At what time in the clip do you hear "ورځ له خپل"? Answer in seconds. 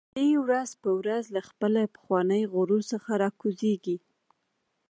0.99-1.73